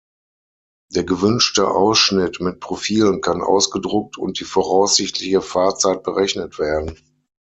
Der 0.91 1.03
gewünschte 1.03 1.67
Ausschnitt 1.69 2.39
mit 2.41 2.59
Profilen 2.59 3.21
kann 3.21 3.43
ausgedruckt 3.43 4.17
und 4.17 4.39
die 4.39 4.45
voraussichtliche 4.45 5.43
Fahrzeit 5.43 6.01
berechnet 6.01 6.57
werden. 6.57 6.97